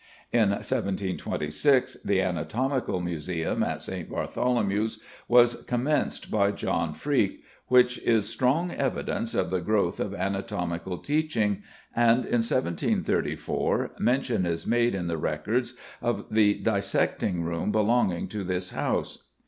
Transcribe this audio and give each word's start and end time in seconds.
In 0.33 0.49
1726 0.49 1.97
the 2.03 2.21
anatomical 2.21 2.99
museum 2.99 3.61
at 3.61 3.83
St. 3.83 4.09
Bartholomew's 4.09 4.99
was 5.27 5.53
commenced 5.67 6.31
by 6.31 6.49
John 6.51 6.95
Freke, 6.95 7.43
which 7.67 7.99
is 7.99 8.27
strong 8.27 8.71
evidence 8.71 9.35
of 9.35 9.51
the 9.51 9.61
growth 9.61 9.99
of 9.99 10.15
anatomical 10.15 10.97
teaching, 10.97 11.61
and 11.95 12.21
in 12.25 12.41
1734 12.41 13.91
mention 13.99 14.47
is 14.47 14.65
made 14.65 14.95
in 14.95 15.05
the 15.05 15.17
records 15.19 15.75
of 16.01 16.33
"the 16.33 16.55
dissecting 16.55 17.43
room 17.43 17.71
belonging 17.71 18.27
to 18.29 18.43
this 18.43 18.71
house." 18.71 19.19